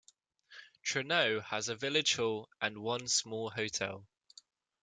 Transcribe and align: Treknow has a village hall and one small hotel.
Treknow 0.83 1.43
has 1.43 1.69
a 1.69 1.75
village 1.75 2.15
hall 2.15 2.49
and 2.59 2.79
one 2.79 3.07
small 3.07 3.51
hotel. 3.51 4.07